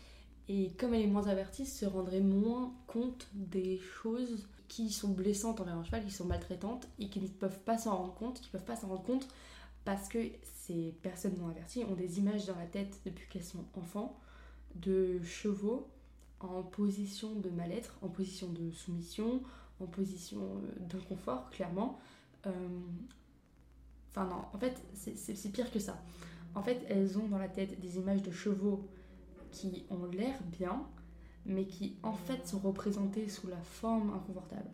et 0.49 0.71
comme 0.73 0.95
elle 0.95 1.03
est 1.03 1.07
moins 1.07 1.27
avertie, 1.29 1.67
se 1.67 1.85
rendrait 1.85 2.21
moins 2.21 2.75
compte 2.87 3.29
des 3.35 3.79
choses 3.79 4.49
qui 4.69 4.91
sont 4.91 5.11
blessantes 5.11 5.61
envers 5.61 5.77
un 5.77 5.85
cheval, 5.85 6.05
qui 6.05 6.11
sont 6.11 6.25
maltraitantes, 6.25 6.89
et 6.99 7.09
qui 7.09 7.21
ne 7.21 7.29
peuvent 7.29 7.61
pas 7.61 7.79
s'en 7.79 7.97
rendre 7.97 8.15
compte, 8.15 8.41
qui 8.41 8.49
peuvent 8.49 8.65
pas 8.65 8.77
s'en 8.77 8.89
rendre 8.89 9.05
compte 9.05 9.29
parce 9.85 10.09
que 10.09 10.19
ces 10.45 10.95
personnes 11.03 11.37
non 11.39 11.49
averties 11.49 11.85
ont 11.85 11.95
des 11.95 12.19
images 12.19 12.47
dans 12.47 12.57
la 12.57 12.67
tête 12.67 13.01
depuis 13.05 13.29
qu'elles 13.29 13.45
sont 13.45 13.65
enfants 13.75 14.19
de 14.77 15.23
chevaux 15.23 15.89
en 16.41 16.63
position 16.63 17.35
de 17.35 17.51
mal-être, 17.51 17.97
en 18.03 18.09
position 18.09 18.49
de 18.49 18.71
soumission, 18.73 19.43
en 19.81 19.87
position 19.87 20.41
euh, 20.41 20.87
d'inconfort, 20.89 21.51
clairement. 21.51 21.99
Euh, 22.47 22.51
enfin 24.11 24.27
non, 24.27 24.45
en 24.53 24.59
fait, 24.59 24.81
c'est 24.95 25.53
pire 25.53 25.71
que 25.71 25.79
ça. 25.79 26.03
En 26.55 26.63
fait, 26.63 26.85
elles 26.89 27.19
ont 27.19 27.29
dans 27.29 27.39
la 27.39 27.49
tête 27.49 27.81
des 27.81 27.97
images 27.97 28.23
de 28.23 28.31
chevaux 28.31 28.89
qui 29.51 29.85
ont 29.91 30.07
l'air 30.07 30.39
bien, 30.59 30.87
mais 31.47 31.67
qui 31.67 31.97
en 32.03 32.13
fait 32.13 32.47
sont 32.47 32.59
représentées 32.59 33.29
sous 33.29 33.49
la 33.49 33.61
forme 33.61 34.11
inconfortable. 34.15 34.71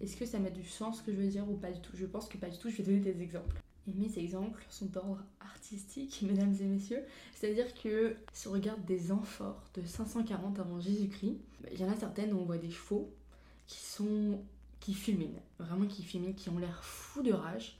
Est-ce 0.00 0.16
que 0.16 0.26
ça 0.26 0.38
met 0.38 0.50
du 0.50 0.64
sens 0.64 0.98
ce 0.98 1.02
que 1.02 1.12
je 1.12 1.16
veux 1.16 1.28
dire 1.28 1.48
ou 1.48 1.56
pas 1.56 1.70
du 1.70 1.80
tout? 1.80 1.92
Je 1.94 2.06
pense 2.06 2.28
que 2.28 2.36
pas 2.36 2.50
du 2.50 2.58
tout, 2.58 2.68
je 2.68 2.76
vais 2.76 2.82
donner 2.82 3.00
des 3.00 3.22
exemples. 3.22 3.56
Et 3.88 3.92
mes 3.94 4.18
exemples 4.18 4.64
sont 4.68 4.86
d'ordre 4.86 5.22
artistique, 5.40 6.22
mesdames 6.26 6.54
et 6.60 6.64
messieurs. 6.64 7.02
C'est-à-dire 7.34 7.72
que 7.74 8.16
si 8.32 8.48
on 8.48 8.52
regarde 8.52 8.84
des 8.84 9.12
amphores 9.12 9.62
de 9.74 9.82
540 9.84 10.58
avant 10.58 10.80
Jésus-Christ, 10.80 11.38
il 11.72 11.80
y 11.80 11.84
en 11.84 11.90
a 11.90 11.96
certaines 11.96 12.32
où 12.32 12.38
on 12.38 12.44
voit 12.44 12.58
des 12.58 12.70
chevaux 12.70 13.10
qui 13.66 13.78
sont 13.78 14.40
qui 14.80 14.94
fulminent, 14.94 15.40
vraiment 15.58 15.86
qui 15.86 16.04
fulminent, 16.04 16.34
qui 16.34 16.48
ont 16.48 16.58
l'air 16.58 16.84
fous 16.84 17.22
de 17.22 17.32
rage. 17.32 17.76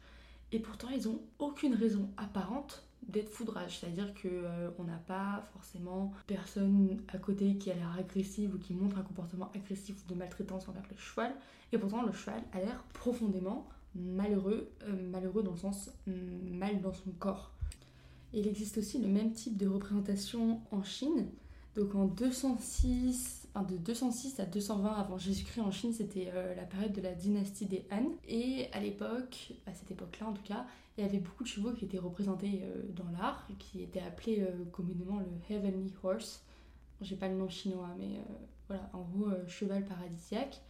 Et 0.50 0.58
pourtant, 0.58 0.88
ils 0.88 1.06
n'ont 1.06 1.20
aucune 1.38 1.74
raison 1.74 2.10
apparente 2.16 2.82
d'être 3.08 3.30
fous 3.30 3.44
de 3.44 3.50
rage. 3.50 3.78
C'est-à-dire 3.78 4.12
qu'on 4.14 4.28
euh, 4.28 4.70
on 4.78 4.84
n'a 4.84 4.98
pas 5.06 5.44
forcément 5.52 6.12
personne 6.26 7.00
à 7.08 7.18
côté 7.18 7.56
qui 7.56 7.70
a 7.70 7.74
l'air 7.74 7.94
agressive 7.96 8.54
ou 8.54 8.58
qui 8.58 8.74
montre 8.74 8.98
un 8.98 9.02
comportement 9.02 9.50
agressif 9.54 9.96
ou 10.04 10.08
de 10.12 10.18
maltraitance 10.18 10.68
envers 10.68 10.82
le 10.90 10.96
cheval. 10.96 11.34
Et 11.72 11.78
pourtant, 11.78 12.02
le 12.02 12.12
cheval 12.12 12.42
a 12.52 12.58
l'air 12.58 12.82
profondément 12.92 13.68
malheureux, 13.96 14.70
euh, 14.82 15.10
malheureux 15.10 15.42
dans 15.42 15.52
le 15.52 15.58
sens 15.58 15.90
mm, 16.06 16.56
mal 16.56 16.80
dans 16.80 16.92
son 16.92 17.10
corps. 17.18 17.52
Il 18.32 18.46
existe 18.46 18.78
aussi 18.78 18.98
le 18.98 19.08
même 19.08 19.32
type 19.32 19.56
de 19.56 19.66
représentation 19.66 20.60
en 20.70 20.82
Chine. 20.82 21.28
Donc 21.74 21.94
en 21.94 22.06
206, 22.06 23.48
de 23.68 23.76
206 23.76 24.40
à 24.40 24.46
220 24.46 24.92
avant 24.92 25.18
Jésus-Christ 25.18 25.60
en 25.60 25.70
Chine, 25.70 25.92
c'était 25.92 26.30
euh, 26.34 26.54
la 26.54 26.64
période 26.64 26.92
de 26.92 27.00
la 27.00 27.12
dynastie 27.12 27.66
des 27.66 27.84
Han. 27.90 28.06
Et 28.28 28.68
à 28.72 28.80
l'époque, 28.80 29.52
à 29.66 29.74
cette 29.74 29.90
époque-là 29.90 30.28
en 30.28 30.32
tout 30.32 30.42
cas, 30.42 30.66
il 30.96 31.04
y 31.04 31.06
avait 31.06 31.18
beaucoup 31.18 31.44
de 31.44 31.48
chevaux 31.48 31.72
qui 31.72 31.84
étaient 31.84 31.98
représentés 31.98 32.62
euh, 32.62 32.82
dans 32.94 33.08
l'art, 33.18 33.46
qui 33.58 33.82
étaient 33.82 34.00
appelés 34.00 34.46
communément 34.72 35.20
le 35.20 35.54
Heavenly 35.54 35.92
Horse. 36.02 36.42
J'ai 37.02 37.16
pas 37.16 37.28
le 37.28 37.36
nom 37.36 37.48
chinois, 37.48 37.90
mais 37.98 38.20
voilà, 38.68 38.88
en 38.94 39.02
gros, 39.02 39.28
cheval 39.46 39.84
paradisiaque. 39.84 40.62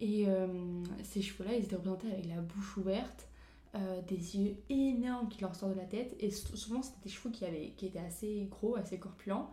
Et 0.00 0.28
euh, 0.28 0.82
ces 1.02 1.22
chevaux-là, 1.22 1.54
ils 1.54 1.64
étaient 1.64 1.76
représentés 1.76 2.10
avec 2.10 2.26
la 2.26 2.40
bouche 2.40 2.76
ouverte, 2.76 3.28
euh, 3.74 4.00
des 4.02 4.36
yeux 4.36 4.56
énormes 4.68 5.28
qui 5.28 5.40
leur 5.40 5.54
sortent 5.54 5.74
de 5.74 5.78
la 5.78 5.86
tête. 5.86 6.14
Et 6.20 6.30
souvent, 6.30 6.82
c'était 6.82 7.02
des 7.04 7.10
chevaux 7.10 7.30
qui, 7.30 7.44
avaient, 7.44 7.72
qui 7.76 7.86
étaient 7.86 8.00
assez 8.00 8.46
gros, 8.50 8.76
assez 8.76 8.98
corpulents. 8.98 9.52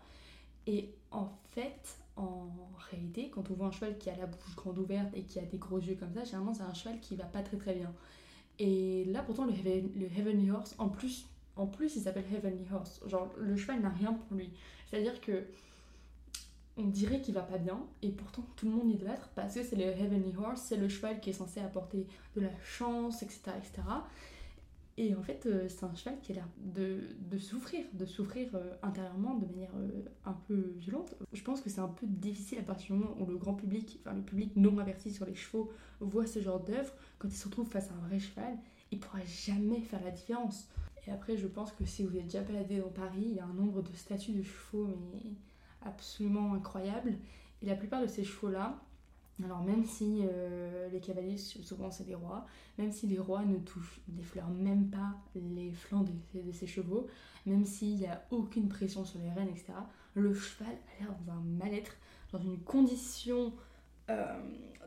Et 0.68 0.94
en 1.12 1.30
fait, 1.52 1.98
en 2.16 2.50
réalité, 2.92 3.30
quand 3.30 3.50
on 3.50 3.54
voit 3.54 3.68
un 3.68 3.72
cheval 3.72 3.98
qui 3.98 4.10
a 4.10 4.16
la 4.16 4.28
bouche 4.28 4.56
grande 4.56 4.78
ouverte 4.78 5.10
et 5.16 5.24
qui 5.24 5.40
a 5.40 5.44
des 5.44 5.58
gros 5.58 5.80
yeux 5.80 5.96
comme 5.96 6.14
ça, 6.14 6.24
généralement, 6.24 6.54
c'est 6.54 6.64
un 6.64 6.74
cheval 6.74 7.00
qui 7.00 7.16
va 7.16 7.26
pas 7.26 7.42
très 7.42 7.58
très 7.58 7.74
bien. 7.74 7.94
Et 8.60 9.06
là, 9.06 9.24
pourtant, 9.24 9.46
le, 9.46 9.54
le 9.54 10.06
Heavenly 10.06 10.52
Horse, 10.52 10.76
en 10.78 10.90
plus, 10.90 11.26
en 11.56 11.68
plus, 11.68 11.96
il 11.96 12.02
s'appelle 12.02 12.26
Heavenly 12.32 12.66
Horse. 12.72 13.02
Genre, 13.08 13.30
le 13.38 13.56
cheval 13.58 13.82
n'a 13.82 13.90
rien 13.90 14.14
pour 14.14 14.38
lui. 14.38 14.52
C'est-à-dire 14.88 15.20
que 15.22 15.46
on 16.78 16.88
dirait 16.88 17.22
qu'il 17.22 17.34
va 17.34 17.42
pas 17.42 17.58
bien, 17.58 17.80
et 18.02 18.10
pourtant 18.10 18.46
tout 18.56 18.66
le 18.66 18.72
monde 18.72 18.90
idolâtre 18.90 19.30
parce 19.36 19.56
que 19.56 19.64
c'est 19.64 19.76
le 19.76 19.84
Heavenly 19.84 20.34
Horse, 20.38 20.62
c'est 20.62 20.78
le 20.78 20.88
cheval 20.88 21.20
qui 21.20 21.30
est 21.30 21.34
censé 21.34 21.60
apporter 21.60 22.08
de 22.36 22.42
la 22.42 22.52
chance, 22.64 23.24
etc. 23.24 23.52
etc. 23.58 23.82
Et 24.98 25.16
en 25.16 25.24
fait, 25.24 25.46
euh, 25.46 25.68
c'est 25.70 25.86
un 25.86 25.96
cheval 25.96 26.20
qui 26.22 26.34
a 26.34 26.36
l'air 26.36 26.48
de, 26.58 27.38
souffrir, 27.40 27.86
de 27.94 28.06
souffrir 28.06 28.50
euh, 28.56 28.74
intérieurement 28.84 29.36
de 29.36 29.46
manière 29.46 29.72
euh, 29.78 30.04
un 30.26 30.34
peu 30.34 30.74
violente. 30.78 31.16
Je 31.34 31.42
pense 31.44 31.62
que 31.62 31.70
c'est 31.70 31.80
un 31.80 31.88
peu 31.88 32.06
difficile 32.06 32.60
à 32.60 32.64
partir 32.64 32.96
du 32.96 33.02
moment 33.02 33.16
où 33.20 33.26
le 33.26 33.38
grand 33.38 33.54
public, 33.54 34.00
enfin 34.02 34.16
le 34.16 34.22
public 34.22 34.52
non 34.58 34.78
averti 34.80 35.12
sur 35.12 35.26
les 35.26 35.36
chevaux, 35.36 35.72
voit 36.02 36.28
ce 36.28 36.40
genre 36.40 36.60
d'œuvre, 36.60 36.94
quand 37.20 37.30
il 37.30 37.36
se 37.36 37.46
retrouve 37.46 37.70
face 37.70 37.90
à 37.90 37.94
un 37.94 38.08
vrai 38.08 38.20
cheval, 38.20 38.58
il 38.92 39.00
pourra 39.00 39.24
jamais 39.26 39.82
faire 39.82 40.04
la 40.04 40.12
différence. 40.12 40.68
Et 41.08 41.12
après, 41.12 41.38
je 41.38 41.48
pense 41.48 41.72
que 41.72 41.86
si 41.86 42.04
vous 42.04 42.16
êtes 42.18 42.26
déjà 42.26 42.42
baladé 42.42 42.80
dans 42.80 42.90
Paris, 42.90 43.26
il 43.26 43.34
y 43.34 43.40
a 43.40 43.46
un 43.46 43.54
nombre 43.54 43.82
de 43.82 43.94
statues 43.96 44.34
de 44.34 44.44
chevaux, 44.44 44.88
mais 45.12 45.32
absolument 45.86 46.54
incroyable. 46.54 47.16
Et 47.62 47.66
la 47.66 47.76
plupart 47.76 48.02
de 48.02 48.08
ces 48.08 48.24
chevaux-là, 48.24 48.80
alors 49.44 49.64
même 49.64 49.86
si 49.86 50.22
euh, 50.24 50.90
les 50.90 51.00
cavaliers, 51.00 51.38
souvent 51.38 51.92
c'est 51.92 52.06
des 52.06 52.16
rois, 52.16 52.46
même 52.78 52.92
si 52.92 53.08
les 53.08 53.20
rois 53.20 53.44
ne 53.44 53.58
touchent, 53.58 54.02
n'effleurent 54.10 54.50
même 54.50 54.90
pas 54.90 55.16
les 55.36 55.72
flancs 55.72 56.06
de, 56.34 56.52
ces 56.52 56.68
chevaux, 56.68 57.08
même 57.46 57.66
s'il 57.66 57.98
n'y 57.98 58.08
a 58.08 58.24
aucune 58.32 58.70
pression 58.70 59.06
sur 59.06 59.20
les 59.20 59.32
rênes, 59.32 59.50
etc., 59.50 59.74
le 60.14 60.34
cheval 60.34 60.68
a 60.70 61.04
l'air 61.04 61.16
dans 61.26 61.34
un 61.34 61.42
mal-être, 61.42 61.96
dans 62.32 62.40
une 62.40 62.60
condition 62.60 63.54
euh, 64.10 64.40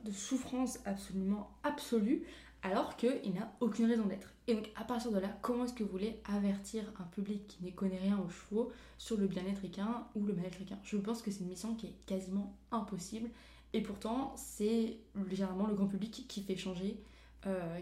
de 0.04 0.10
souffrance 0.10 0.80
absolument 0.84 1.50
absolue, 1.62 2.24
alors 2.64 2.96
qu'il 2.96 3.34
n'a 3.34 3.52
aucune 3.60 3.84
raison 3.84 4.06
d'être. 4.06 4.34
Et 4.48 4.54
donc 4.54 4.70
à 4.74 4.84
partir 4.84 5.12
de 5.12 5.18
là, 5.18 5.28
comment 5.42 5.64
est-ce 5.64 5.74
que 5.74 5.84
vous 5.84 5.90
voulez 5.90 6.20
avertir 6.24 6.82
un 6.98 7.04
public 7.04 7.46
qui 7.46 7.62
n'y 7.62 7.72
connaît 7.72 7.98
rien 7.98 8.18
aux 8.18 8.28
chevaux 8.28 8.72
sur 8.98 9.16
le 9.16 9.26
bien-être 9.26 9.64
équin 9.64 10.06
ou 10.14 10.24
le 10.24 10.32
mal-être 10.32 10.60
équin? 10.60 10.78
Je 10.82 10.96
pense 10.96 11.22
que 11.22 11.30
c'est 11.30 11.40
une 11.40 11.48
mission 11.48 11.74
qui 11.74 11.86
est 11.86 11.94
quasiment 12.06 12.56
impossible. 12.72 13.28
Et 13.74 13.82
pourtant, 13.82 14.32
c'est 14.36 14.96
généralement 15.30 15.66
le 15.66 15.74
grand 15.74 15.86
public 15.86 16.24
qui 16.26 16.42
fait 16.42 16.56
changer, 16.56 16.98
euh, 17.46 17.80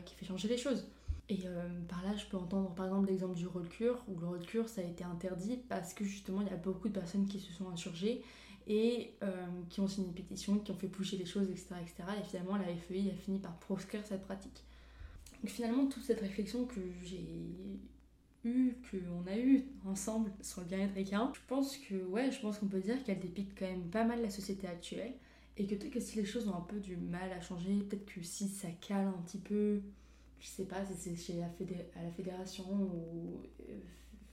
les 0.49 0.59
choses. 0.59 0.87
Et 1.29 1.41
euh, 1.47 1.69
par 1.89 2.03
là, 2.03 2.17
je 2.17 2.27
peux 2.27 2.37
entendre 2.37 2.75
par 2.75 2.87
exemple 2.87 3.09
l'exemple 3.09 3.37
du 3.37 3.47
road 3.47 3.69
cure, 3.69 4.03
où 4.09 4.19
le 4.19 4.27
road 4.27 4.45
cure 4.45 4.69
ça 4.69 4.81
a 4.81 4.85
été 4.85 5.05
interdit 5.05 5.59
parce 5.69 5.95
que 5.95 6.05
justement 6.05 6.41
il 6.41 6.49
y 6.49 6.51
a 6.51 6.57
beaucoup 6.57 6.89
de 6.89 6.99
personnes 6.99 7.27
qui 7.27 7.39
se 7.39 7.53
sont 7.53 7.69
insurgées 7.69 8.23
et 8.67 9.15
euh, 9.23 9.47
qui 9.71 9.81
ont 9.81 9.89
signé 9.89 10.09
une 10.09 10.15
pétition, 10.15 10.59
qui 10.59 10.73
ont 10.73 10.77
fait 10.77 10.89
bouger 10.89 11.17
les 11.17 11.27
choses, 11.27 11.49
etc., 11.51 11.75
etc. 11.81 11.95
Et 12.21 12.25
finalement, 12.25 12.57
la 12.57 12.65
FEI 12.65 13.11
a 13.11 13.15
fini 13.15 13.39
par 13.39 13.57
proscrire 13.59 14.05
cette 14.05 14.23
pratique. 14.23 14.65
Donc 15.43 15.51
finalement, 15.51 15.87
toute 15.87 16.05
cette 16.05 16.21
réflexion 16.21 16.67
que 16.67 16.81
j'ai 17.03 17.27
eue, 18.45 18.77
qu'on 18.91 19.27
a 19.31 19.37
eue 19.37 19.65
ensemble 19.85 20.31
sur 20.41 20.61
le 20.61 20.69
bien-être 20.69 20.97
équin, 20.97 21.33
je 21.35 21.41
pense 21.49 21.77
que, 21.77 21.95
ouais, 22.07 22.31
je 22.31 22.41
pense 22.41 22.59
qu'on 22.59 22.67
peut 22.67 22.81
dire 22.81 23.03
qu'elle 23.03 23.19
dépique 23.19 23.59
quand 23.59 23.67
même 23.67 23.89
pas 23.91 24.05
mal 24.05 24.23
la 24.23 24.31
société 24.31 24.67
actuelle. 24.69 25.15
Et 25.59 25.67
que 25.67 25.75
peut-être 25.75 25.93
que 25.93 26.01
si 26.01 26.17
les 26.17 26.25
choses 26.25 26.49
ont 26.49 26.55
un 26.55 26.63
peu 26.63 26.79
du 26.79 26.97
mal 26.97 27.31
à 27.33 27.41
changer, 27.41 27.75
peut-être 27.81 28.07
que 28.07 28.23
si 28.23 28.49
ça 28.49 28.69
cale 28.81 29.07
un 29.07 29.23
petit 29.27 29.39
peu, 29.39 29.83
je 30.41 30.47
sais 30.47 30.65
pas 30.65 30.85
si 30.87 30.95
c'est 30.97 31.17
chez 31.17 31.39
la 31.39 31.47
à 31.47 32.03
la 32.05 32.11
fédération 32.11 32.65
ou 32.65 33.43
euh, 33.69 33.79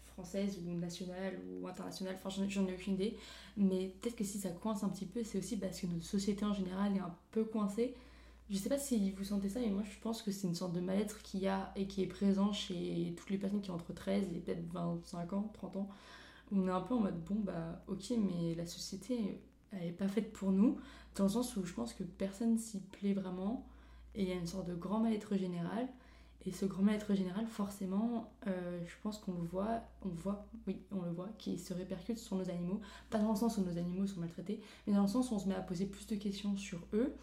française 0.06 0.60
ou 0.66 0.78
nationale 0.78 1.39
ou 1.50 1.68
internationale, 1.68 2.16
enfin 2.24 2.30
j'en 2.30 2.68
ai 2.68 2.74
aucune 2.74 2.94
idée, 2.94 3.18
mais 3.58 3.94
peut-être 4.00 4.16
que 4.16 4.24
si 4.24 4.38
ça 4.38 4.50
coince 4.50 4.84
un 4.84 4.89
petit 4.89 5.06
peu, 5.06 5.24
c'est 5.24 5.38
aussi 5.38 5.58
parce 5.58 5.82
que 5.82 5.88
notre 5.88 6.06
société 6.06 6.46
en 6.46 6.54
général 6.54 6.96
est 6.96 7.00
un 7.00 7.16
peu 7.32 7.44
coincée 7.44 7.94
je 8.50 8.58
sais 8.58 8.70
pas 8.70 8.79
si 8.79 9.12
vous 9.12 9.24
sentez 9.24 9.50
ça, 9.50 9.60
mais 9.60 9.70
moi 9.70 9.84
je 9.84 10.00
pense 10.00 10.22
que 10.22 10.32
c'est 10.32 10.48
une 10.48 10.56
sorte 10.56 10.74
de 10.74 10.79
mal-être 10.79 11.22
qu'il 11.22 11.41
y 11.41 11.48
a 11.48 11.72
et 11.75 11.88
qui 11.88 12.01
est 12.01 12.08
présent 12.08 12.51
chez 12.51 13.13
toutes 13.18 13.29
les 13.29 13.38
personnes 13.38 13.62
qui 13.62 13.72
ont 13.72 13.75
entre 13.75 13.94
13 13.94 14.34
et 14.34 14.39
peut-être 14.39 14.63
25 14.74 15.34
ans, 15.34 15.51
30 15.53 15.77
ans. 15.77 15.89
on 16.51 16.68
est 16.68 16.72
un 16.72 16.82
peu 16.82 16.96
en 16.96 17.00
mode 17.00 17.24
bon 17.25 17.36
bah 17.36 17.84
ok, 17.88 18.13
mais 18.18 18.56
la 18.56 18.65
société 18.65 19.41
elle 19.72 19.89
est 19.89 19.91
pas 19.91 20.08
faite 20.08 20.34
pour 20.34 20.51
nous, 20.51 20.77
dans 21.15 21.25
le 21.25 21.29
sens 21.29 21.56
où 21.56 21.65
je 21.65 21.74
pense 21.74 21.94
que 21.94 22.03
personne 22.03 22.58
s'y 22.58 22.79
plaît 22.79 23.13
vraiment 23.13 23.68
et 24.15 24.24
il 24.24 24.29
y 24.29 24.32
a 24.32 24.36
une 24.36 24.48
sorte 24.48 24.68
de 24.68 24.75
grand 24.75 25.00
mal-être 25.00 25.38
général. 25.38 25.88
Et 26.46 26.51
ce 26.51 26.65
grand 26.65 26.84
mal-être 26.84 27.13
général, 27.15 27.46
forcément, 27.48 28.32
euh, 28.48 28.79
je 28.86 28.94
pense 29.03 29.18
qu'on 29.18 29.34
le 29.34 29.46
voit, 29.46 29.82
on 30.03 30.10
voit, 30.10 30.46
oui, 30.68 30.82
on 30.91 31.01
le 31.01 31.12
voit, 31.12 31.29
qui 31.38 31.60
se 31.60 31.74
répercute 31.74 32.18
sur 32.18 32.38
nos 32.38 32.50
animaux. 32.50 32.79
Pas 33.10 33.20
dans 33.20 33.32
le 33.32 33.36
sens 33.36 33.58
où 33.58 33.62
nos 33.62 33.77
animaux 33.77 34.08
sont 34.08 34.22
maltraités, 34.22 34.62
mais 34.88 34.94
dans 34.94 35.01
le 35.01 35.08
sens 35.10 35.32
où 35.32 35.36
on 35.36 35.39
se 35.39 35.48
met 35.50 35.56
à 35.56 35.62
poser 35.62 35.86
plus 35.86 36.08
de 36.08 36.15
questions 36.15 36.56
sur 36.56 36.79
eux, 36.94 37.13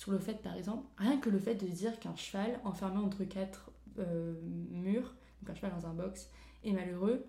sur 0.00 0.12
le 0.12 0.18
fait, 0.18 0.40
par 0.40 0.54
exemple, 0.54 0.86
rien 0.96 1.18
que 1.18 1.28
le 1.28 1.38
fait 1.38 1.54
de 1.56 1.66
dire 1.66 2.00
qu'un 2.00 2.16
cheval 2.16 2.58
enfermé 2.64 2.96
entre 2.96 3.22
quatre 3.24 3.70
euh, 3.98 4.32
murs, 4.70 5.14
donc 5.42 5.50
un 5.50 5.54
cheval 5.54 5.72
dans 5.78 5.86
un 5.86 5.92
box, 5.92 6.30
est 6.64 6.72
malheureux, 6.72 7.26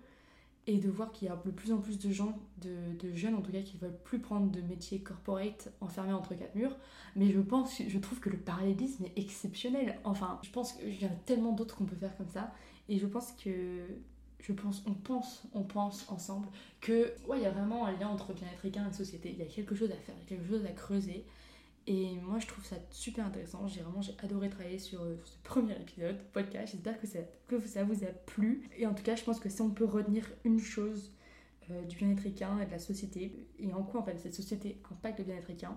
et 0.66 0.78
de 0.78 0.88
voir 0.88 1.12
qu'il 1.12 1.28
y 1.28 1.30
a 1.30 1.36
de 1.36 1.50
plus 1.50 1.70
en 1.70 1.82
plus 1.82 1.98
de 1.98 2.10
gens, 2.10 2.38
de, 2.62 3.14
jeunes 3.14 3.34
en 3.34 3.42
tout 3.42 3.52
cas, 3.52 3.60
qui 3.60 3.76
veulent 3.76 3.98
plus 4.04 4.20
prendre 4.20 4.50
de 4.50 4.62
métier 4.62 5.02
corporate 5.02 5.70
enfermés 5.82 6.14
entre 6.14 6.34
quatre 6.34 6.54
murs. 6.54 6.74
Mais 7.14 7.30
je 7.30 7.40
pense, 7.40 7.82
je 7.86 7.98
trouve 7.98 8.20
que 8.20 8.30
le 8.30 8.38
parallélisme 8.38 9.04
est 9.04 9.18
exceptionnel. 9.18 10.00
Enfin, 10.04 10.38
je 10.42 10.48
pense 10.48 10.72
qu'il 10.72 10.98
y 10.98 11.04
a 11.04 11.10
tellement 11.26 11.52
d'autres 11.52 11.76
qu'on 11.76 11.84
peut 11.84 11.96
faire 11.96 12.16
comme 12.16 12.30
ça. 12.30 12.54
Et 12.88 12.98
je 12.98 13.06
pense 13.06 13.32
que 13.32 13.86
pense, 14.54 14.82
on 14.86 14.94
pense, 14.94 15.42
on 15.52 15.62
pense 15.62 16.08
ensemble 16.08 16.48
que 16.80 17.12
ouais, 17.28 17.36
il 17.36 17.42
y 17.42 17.46
a 17.46 17.50
vraiment 17.50 17.84
un 17.84 17.92
lien 17.92 18.08
entre 18.08 18.32
bien-être 18.32 18.64
et 18.64 18.92
société. 18.94 19.30
Il 19.30 19.38
y 19.38 19.42
a 19.42 19.52
quelque 19.52 19.74
chose 19.74 19.90
à 19.90 19.96
faire, 19.96 20.14
il 20.16 20.22
y 20.22 20.24
a 20.24 20.38
quelque 20.38 20.48
chose 20.48 20.64
à 20.64 20.72
creuser. 20.72 21.26
Et 21.86 22.16
moi, 22.20 22.38
je 22.38 22.46
trouve 22.46 22.64
ça 22.64 22.76
super 22.90 23.26
intéressant. 23.26 23.66
J'ai 23.66 23.80
vraiment 23.80 24.02
j'ai 24.02 24.14
adoré 24.22 24.48
travailler 24.48 24.78
sur 24.78 25.02
euh, 25.02 25.16
ce 25.24 25.36
premier 25.42 25.74
épisode 25.80 26.18
podcast. 26.32 26.72
J'espère 26.72 27.00
que 27.00 27.06
ça, 27.06 27.18
que 27.48 27.60
ça 27.66 27.82
vous 27.82 28.04
a 28.04 28.08
plu. 28.26 28.68
Et 28.76 28.86
en 28.86 28.94
tout 28.94 29.02
cas, 29.02 29.16
je 29.16 29.24
pense 29.24 29.40
que 29.40 29.48
si 29.48 29.60
on 29.62 29.70
peut 29.70 29.84
retenir 29.84 30.30
une 30.44 30.60
chose 30.60 31.12
euh, 31.70 31.82
du 31.82 31.96
bien-être 31.96 32.26
équin 32.26 32.60
et 32.60 32.66
de 32.66 32.70
la 32.70 32.78
société, 32.78 33.48
et 33.58 33.72
en 33.72 33.82
quoi 33.82 34.00
en 34.00 34.04
fait 34.04 34.18
cette 34.18 34.34
société 34.34 34.80
impacte 34.90 35.18
le 35.18 35.24
bien-être 35.24 35.50
équin, 35.50 35.76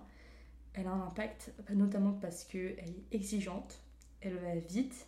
elle 0.73 0.87
a 0.87 0.91
un 0.91 1.07
impact 1.07 1.53
notamment 1.73 2.13
parce 2.13 2.43
qu'elle 2.43 2.77
est 2.79 3.05
exigeante, 3.11 3.79
elle 4.21 4.35
va 4.35 4.55
vite, 4.55 5.07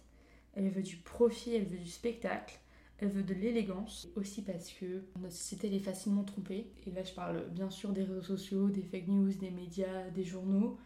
elle 0.54 0.70
veut 0.70 0.82
du 0.82 0.98
profit, 0.98 1.56
elle 1.56 1.66
veut 1.66 1.78
du 1.78 1.90
spectacle, 1.90 2.58
elle 3.00 3.10
veut 3.10 3.24
de 3.24 3.34
l'élégance, 3.34 4.08
aussi 4.16 4.42
parce 4.42 4.72
que 4.72 5.04
notre 5.20 5.36
société 5.36 5.68
elle 5.68 5.76
est 5.76 5.80
facilement 5.80 6.24
trompée. 6.24 6.72
Et 6.86 6.92
là, 6.92 7.04
je 7.04 7.14
parle 7.14 7.48
bien 7.50 7.70
sûr 7.70 7.92
des 7.92 8.04
réseaux 8.04 8.24
sociaux, 8.24 8.70
des 8.70 8.82
fake 8.82 9.08
news, 9.08 9.34
des 9.34 9.52
médias, 9.52 10.10
des 10.10 10.24
journaux. 10.24 10.78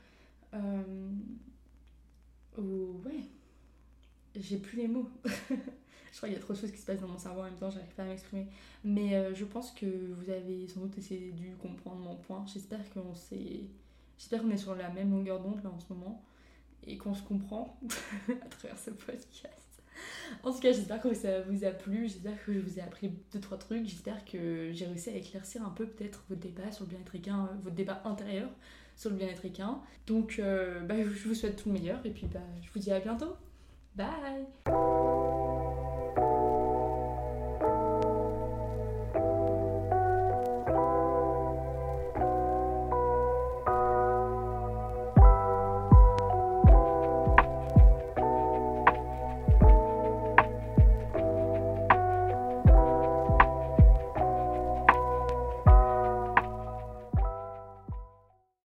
Euh... 0.53 0.83
ouais, 2.57 3.23
j'ai 4.35 4.57
plus 4.57 4.77
les 4.77 4.87
mots. 4.87 5.09
je 6.11 6.17
crois 6.17 6.29
qu'il 6.29 6.37
y 6.37 6.41
a 6.41 6.43
trop 6.43 6.53
de 6.53 6.57
choses 6.57 6.71
qui 6.71 6.77
se 6.77 6.85
passent 6.85 7.01
dans 7.01 7.07
mon 7.07 7.17
cerveau 7.17 7.41
en 7.41 7.45
même 7.45 7.55
temps, 7.55 7.69
j'arrive 7.69 7.93
pas 7.95 8.03
à 8.03 8.07
m'exprimer. 8.07 8.47
Mais 8.83 9.15
euh, 9.15 9.33
je 9.33 9.45
pense 9.45 9.71
que 9.71 9.85
vous 9.85 10.29
avez 10.29 10.67
sans 10.67 10.81
doute 10.81 10.97
essayé 10.97 11.31
de 11.31 11.55
comprendre 11.55 12.01
mon 12.01 12.15
point. 12.15 12.45
J'espère 12.51 12.89
qu'on 12.93 13.13
s'est... 13.13 13.61
J'espère 14.17 14.41
qu'on 14.41 14.51
est 14.51 14.57
sur 14.57 14.75
la 14.75 14.89
même 14.89 15.11
longueur 15.11 15.41
d'onde 15.41 15.63
là 15.63 15.71
en 15.71 15.79
ce 15.79 15.91
moment 15.91 16.23
et 16.85 16.97
qu'on 16.97 17.13
se 17.13 17.23
comprend 17.23 17.79
à 18.29 18.47
travers 18.47 18.77
ce 18.77 18.91
podcast. 18.91 19.83
en 20.43 20.51
tout 20.51 20.59
cas, 20.59 20.71
j'espère 20.71 21.01
que 21.01 21.13
ça 21.13 21.41
vous 21.41 21.63
a 21.63 21.71
plu, 21.71 22.07
j'espère 22.07 22.43
que 22.43 22.53
je 22.53 22.59
vous 22.59 22.79
ai 22.79 22.81
appris 22.81 23.11
deux 23.31 23.39
trois 23.39 23.57
trucs, 23.57 23.85
j'espère 23.85 24.23
que 24.25 24.71
j'ai 24.73 24.85
réussi 24.85 25.09
à 25.09 25.15
éclaircir 25.15 25.65
un 25.65 25.69
peu 25.69 25.87
peut-être 25.87 26.23
votre 26.29 26.41
débat 26.41 26.71
sur 26.71 26.85
le 26.85 26.89
bien-être 26.89 27.15
équin, 27.15 27.45
euh, 27.45 27.57
votre 27.63 27.75
débat 27.75 28.01
intérieur 28.05 28.49
sur 29.01 29.09
le 29.09 29.15
bien-être 29.15 29.43
équin. 29.45 29.79
Donc, 30.05 30.37
euh, 30.39 30.81
bah, 30.81 30.95
je 30.97 31.27
vous 31.27 31.33
souhaite 31.33 31.61
tout 31.61 31.69
le 31.69 31.73
meilleur 31.73 31.99
et 32.05 32.11
puis 32.11 32.27
bah, 32.31 32.39
je 32.61 32.69
vous 32.71 32.79
dis 32.79 32.91
à 32.91 32.99
bientôt. 32.99 33.35
Bye 33.95 34.07